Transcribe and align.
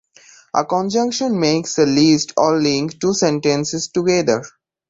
A 0.55 0.65
conjunction 0.65 1.39
makes 1.39 1.77
a 1.77 1.85
list 1.85 2.33
or 2.35 2.57
link 2.59 2.99
two 2.99 3.13
sentences 3.13 3.89
together. 3.89 4.41